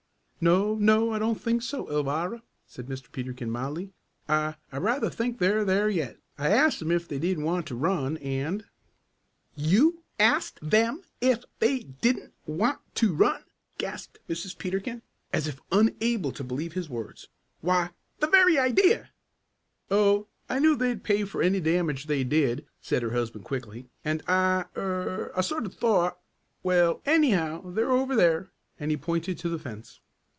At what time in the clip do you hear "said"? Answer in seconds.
2.65-2.87, 22.81-23.03